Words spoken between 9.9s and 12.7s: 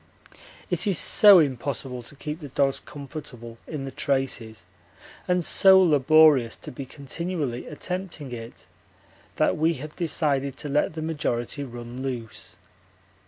decided to let the majority run loose.